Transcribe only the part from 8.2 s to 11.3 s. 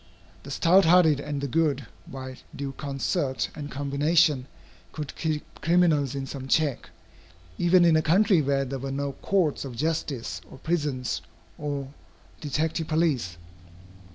where there were no courts of justice, or prisons,